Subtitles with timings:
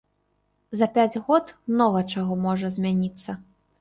[0.79, 3.41] За пяць год многа чаго можа змяніцца.